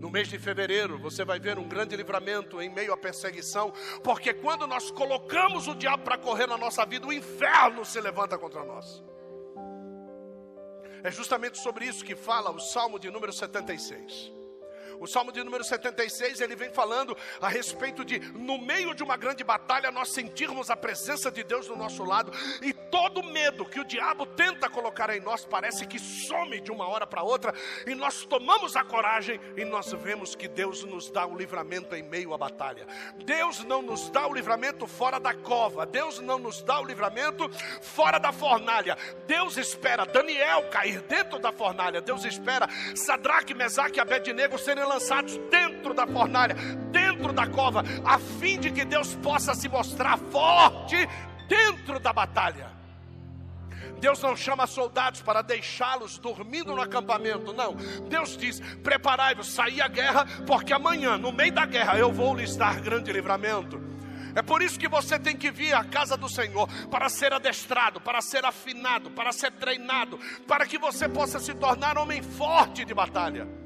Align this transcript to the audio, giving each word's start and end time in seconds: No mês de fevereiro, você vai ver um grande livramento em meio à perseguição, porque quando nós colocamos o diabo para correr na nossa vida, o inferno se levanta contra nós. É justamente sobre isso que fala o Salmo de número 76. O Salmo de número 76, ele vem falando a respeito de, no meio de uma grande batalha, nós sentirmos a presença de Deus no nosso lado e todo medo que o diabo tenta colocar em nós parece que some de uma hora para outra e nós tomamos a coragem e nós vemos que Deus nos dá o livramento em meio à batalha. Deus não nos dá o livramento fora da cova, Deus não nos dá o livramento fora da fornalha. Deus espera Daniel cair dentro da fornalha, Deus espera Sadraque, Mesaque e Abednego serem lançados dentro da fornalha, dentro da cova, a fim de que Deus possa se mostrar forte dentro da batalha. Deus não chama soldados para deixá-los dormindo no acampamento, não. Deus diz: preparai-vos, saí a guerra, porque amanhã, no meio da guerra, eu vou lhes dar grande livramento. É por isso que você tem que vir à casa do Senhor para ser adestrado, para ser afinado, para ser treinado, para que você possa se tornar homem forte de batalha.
No 0.00 0.10
mês 0.10 0.28
de 0.28 0.38
fevereiro, 0.38 0.98
você 0.98 1.26
vai 1.26 1.38
ver 1.38 1.58
um 1.58 1.68
grande 1.68 1.94
livramento 1.94 2.58
em 2.62 2.70
meio 2.70 2.90
à 2.90 2.96
perseguição, 2.96 3.70
porque 4.02 4.32
quando 4.32 4.66
nós 4.66 4.90
colocamos 4.90 5.68
o 5.68 5.74
diabo 5.74 6.04
para 6.04 6.16
correr 6.16 6.46
na 6.46 6.56
nossa 6.56 6.86
vida, 6.86 7.06
o 7.06 7.12
inferno 7.12 7.84
se 7.84 8.00
levanta 8.00 8.38
contra 8.38 8.64
nós. 8.64 9.04
É 11.02 11.10
justamente 11.10 11.58
sobre 11.58 11.84
isso 11.84 12.02
que 12.02 12.16
fala 12.16 12.50
o 12.50 12.58
Salmo 12.58 12.98
de 12.98 13.10
número 13.10 13.30
76. 13.30 14.39
O 15.00 15.06
Salmo 15.06 15.32
de 15.32 15.42
número 15.42 15.64
76, 15.64 16.42
ele 16.42 16.54
vem 16.54 16.70
falando 16.70 17.16
a 17.40 17.48
respeito 17.48 18.04
de, 18.04 18.18
no 18.18 18.58
meio 18.58 18.94
de 18.94 19.02
uma 19.02 19.16
grande 19.16 19.42
batalha, 19.42 19.90
nós 19.90 20.10
sentirmos 20.10 20.68
a 20.68 20.76
presença 20.76 21.30
de 21.30 21.42
Deus 21.42 21.66
no 21.68 21.74
nosso 21.74 22.04
lado 22.04 22.30
e 22.60 22.74
todo 22.74 23.22
medo 23.22 23.64
que 23.64 23.80
o 23.80 23.84
diabo 23.84 24.26
tenta 24.26 24.68
colocar 24.68 25.08
em 25.08 25.20
nós 25.20 25.42
parece 25.42 25.86
que 25.86 25.98
some 25.98 26.60
de 26.60 26.70
uma 26.70 26.86
hora 26.86 27.06
para 27.06 27.22
outra 27.22 27.54
e 27.86 27.94
nós 27.94 28.26
tomamos 28.26 28.76
a 28.76 28.84
coragem 28.84 29.40
e 29.56 29.64
nós 29.64 29.90
vemos 29.90 30.34
que 30.34 30.46
Deus 30.46 30.84
nos 30.84 31.10
dá 31.10 31.26
o 31.26 31.34
livramento 31.34 31.94
em 31.94 32.02
meio 32.02 32.34
à 32.34 32.38
batalha. 32.38 32.86
Deus 33.24 33.64
não 33.64 33.80
nos 33.80 34.10
dá 34.10 34.26
o 34.26 34.34
livramento 34.34 34.86
fora 34.86 35.18
da 35.18 35.32
cova, 35.32 35.86
Deus 35.86 36.20
não 36.20 36.38
nos 36.38 36.62
dá 36.62 36.78
o 36.78 36.84
livramento 36.84 37.48
fora 37.80 38.18
da 38.18 38.32
fornalha. 38.32 38.98
Deus 39.26 39.56
espera 39.56 40.04
Daniel 40.04 40.68
cair 40.68 41.00
dentro 41.00 41.38
da 41.38 41.50
fornalha, 41.50 42.02
Deus 42.02 42.26
espera 42.26 42.68
Sadraque, 42.94 43.54
Mesaque 43.54 43.96
e 43.96 44.00
Abednego 44.00 44.58
serem 44.58 44.89
lançados 44.90 45.38
dentro 45.50 45.94
da 45.94 46.06
fornalha, 46.06 46.54
dentro 46.90 47.32
da 47.32 47.46
cova, 47.46 47.84
a 48.04 48.18
fim 48.18 48.58
de 48.58 48.70
que 48.70 48.84
Deus 48.84 49.14
possa 49.16 49.54
se 49.54 49.68
mostrar 49.68 50.18
forte 50.18 50.96
dentro 51.48 52.00
da 52.00 52.12
batalha. 52.12 52.80
Deus 54.00 54.20
não 54.22 54.34
chama 54.34 54.66
soldados 54.66 55.20
para 55.22 55.42
deixá-los 55.42 56.18
dormindo 56.18 56.74
no 56.74 56.80
acampamento, 56.80 57.52
não. 57.52 57.76
Deus 58.08 58.36
diz: 58.36 58.58
preparai-vos, 58.82 59.52
saí 59.52 59.80
a 59.80 59.88
guerra, 59.88 60.26
porque 60.46 60.72
amanhã, 60.72 61.16
no 61.16 61.30
meio 61.30 61.52
da 61.52 61.66
guerra, 61.66 61.98
eu 61.98 62.10
vou 62.10 62.34
lhes 62.34 62.56
dar 62.56 62.80
grande 62.80 63.12
livramento. 63.12 63.80
É 64.34 64.42
por 64.42 64.62
isso 64.62 64.78
que 64.78 64.88
você 64.88 65.18
tem 65.18 65.36
que 65.36 65.50
vir 65.50 65.74
à 65.74 65.84
casa 65.84 66.16
do 66.16 66.28
Senhor 66.28 66.68
para 66.88 67.08
ser 67.08 67.32
adestrado, 67.32 68.00
para 68.00 68.20
ser 68.22 68.44
afinado, 68.44 69.10
para 69.10 69.32
ser 69.32 69.52
treinado, 69.52 70.18
para 70.46 70.66
que 70.66 70.78
você 70.78 71.08
possa 71.08 71.38
se 71.38 71.52
tornar 71.54 71.98
homem 71.98 72.22
forte 72.22 72.84
de 72.84 72.94
batalha. 72.94 73.59